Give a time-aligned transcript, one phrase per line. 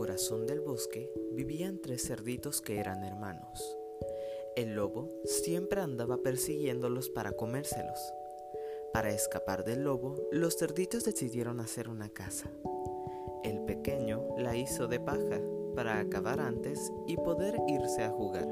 [0.00, 3.76] corazón del bosque vivían tres cerditos que eran hermanos.
[4.56, 7.98] El lobo siempre andaba persiguiéndolos para comérselos.
[8.94, 12.50] Para escapar del lobo, los cerditos decidieron hacer una casa.
[13.44, 15.38] El pequeño la hizo de paja
[15.76, 18.48] para acabar antes y poder irse a jugar.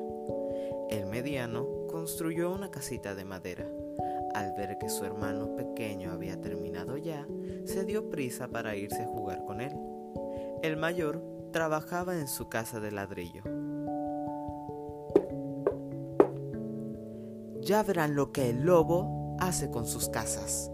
[0.91, 3.67] El mediano construyó una casita de madera.
[4.35, 7.27] Al ver que su hermano pequeño había terminado ya,
[7.65, 9.73] se dio prisa para irse a jugar con él.
[10.63, 13.43] El mayor trabajaba en su casa de ladrillo.
[17.61, 20.71] Ya verán lo que el lobo hace con sus casas,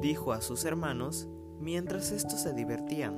[0.00, 3.14] dijo a sus hermanos mientras estos se divertían.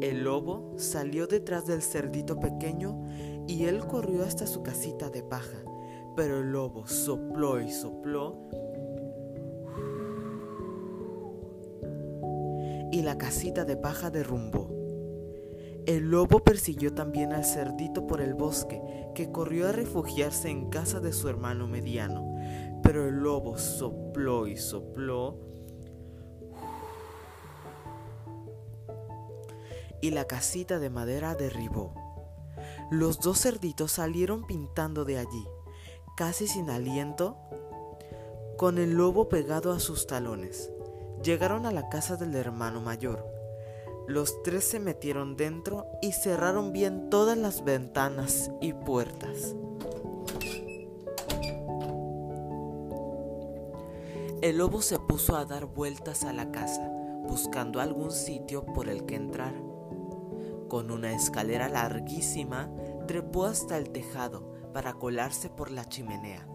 [0.00, 3.02] El lobo salió detrás del cerdito pequeño
[3.46, 5.58] y él corrió hasta su casita de paja,
[6.16, 8.48] pero el lobo sopló y sopló
[12.92, 14.79] y la casita de paja derrumbó.
[15.90, 18.80] El lobo persiguió también al cerdito por el bosque,
[19.12, 22.32] que corrió a refugiarse en casa de su hermano mediano.
[22.80, 25.36] Pero el lobo sopló y sopló
[30.00, 31.92] y la casita de madera derribó.
[32.92, 35.44] Los dos cerditos salieron pintando de allí,
[36.16, 37.36] casi sin aliento,
[38.56, 40.70] con el lobo pegado a sus talones.
[41.24, 43.39] Llegaron a la casa del hermano mayor.
[44.10, 49.54] Los tres se metieron dentro y cerraron bien todas las ventanas y puertas.
[54.42, 56.90] El lobo se puso a dar vueltas a la casa,
[57.28, 59.54] buscando algún sitio por el que entrar.
[60.68, 62.68] Con una escalera larguísima,
[63.06, 66.48] trepó hasta el tejado para colarse por la chimenea,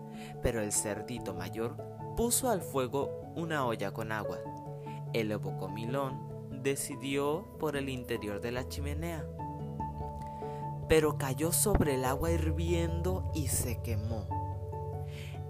[0.43, 1.77] pero el cerdito mayor
[2.17, 4.39] puso al fuego una olla con agua
[5.13, 6.34] el lobo comilón
[6.65, 9.23] decidió por el interior de la chimenea,
[10.89, 14.27] pero cayó sobre el agua hirviendo y se quemó.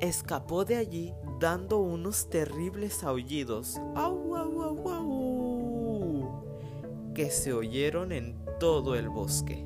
[0.02, 6.44] Escapó de allí dando unos terribles aullidos ¡Au, au, au, au!
[7.14, 9.66] que se oyeron en todo el bosque.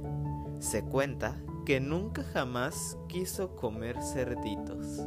[0.60, 5.00] Se cuenta que nunca jamás quiso comer cerditos.